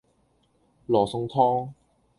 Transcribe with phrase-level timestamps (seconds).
[0.87, 1.73] 羅宋湯